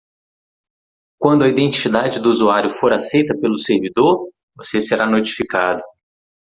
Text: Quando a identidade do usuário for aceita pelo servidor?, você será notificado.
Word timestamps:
Quando 1.19 1.43
a 1.43 1.47
identidade 1.47 2.19
do 2.19 2.31
usuário 2.31 2.71
for 2.71 2.91
aceita 2.91 3.37
pelo 3.39 3.55
servidor?, 3.55 4.31
você 4.57 4.81
será 4.81 5.07
notificado. 5.07 5.83